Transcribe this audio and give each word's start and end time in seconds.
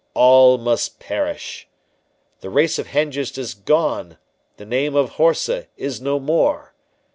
All 0.15 0.57
must 0.57 0.99
perish! 0.99 1.67
The 2.39 2.49
race 2.49 2.79
of 2.79 2.87
Hengist 2.87 3.37
is 3.37 3.53
gone— 3.53 4.17
The 4.57 4.65
name 4.65 4.95
of 4.95 5.17
Horsa 5.17 5.67
is 5.77 6.01
no 6.01 6.19
more! 6.19 6.73